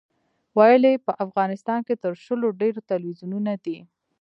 ویل 0.57 0.83
یې 0.91 1.03
په 1.05 1.11
افغانستان 1.25 1.79
کې 1.87 1.95
تر 2.03 2.13
شلو 2.23 2.47
ډېر 2.61 2.75
تلویزیونونه 2.89 3.53
دي. 3.65 3.77